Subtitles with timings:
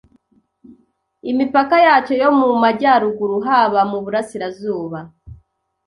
[1.31, 4.99] Imipaka yacyo yo mu majyaruguru haba mu burasirazuba